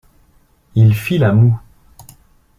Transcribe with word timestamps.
Il 0.73 0.95
fit 0.95 1.19
la 1.19 1.31
moue. 1.31 1.59